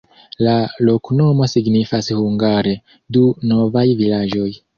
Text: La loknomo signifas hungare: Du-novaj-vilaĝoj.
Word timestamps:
La 0.45 0.53
loknomo 0.87 1.49
signifas 1.51 2.09
hungare: 2.21 2.75
Du-novaj-vilaĝoj. 3.19 4.51